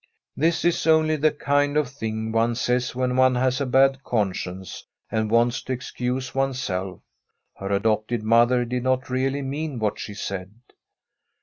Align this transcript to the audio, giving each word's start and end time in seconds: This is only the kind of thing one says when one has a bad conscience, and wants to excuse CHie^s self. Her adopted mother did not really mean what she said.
This 0.35 0.65
is 0.65 0.87
only 0.87 1.15
the 1.15 1.29
kind 1.29 1.77
of 1.77 1.87
thing 1.87 2.31
one 2.31 2.55
says 2.55 2.95
when 2.95 3.15
one 3.15 3.35
has 3.35 3.61
a 3.61 3.67
bad 3.67 4.03
conscience, 4.03 4.83
and 5.11 5.29
wants 5.29 5.61
to 5.61 5.73
excuse 5.73 6.31
CHie^s 6.31 6.55
self. 6.55 7.01
Her 7.57 7.71
adopted 7.71 8.23
mother 8.23 8.65
did 8.65 8.81
not 8.81 9.11
really 9.11 9.43
mean 9.43 9.77
what 9.77 9.99
she 9.99 10.15
said. 10.15 10.53